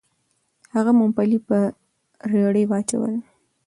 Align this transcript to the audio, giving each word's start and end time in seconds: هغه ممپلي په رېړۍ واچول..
هغه 0.75 0.91
ممپلي 1.01 1.39
په 1.47 1.57
رېړۍ 2.31 2.63
واچول.. 2.67 3.13